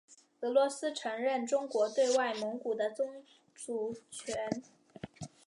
[0.41, 4.63] 俄罗斯承认中国对外蒙古的宗主权。